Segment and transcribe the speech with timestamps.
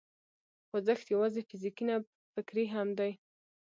[0.67, 1.95] خوځښت یوازې فزیکي نه،
[2.33, 3.11] فکري هم دی.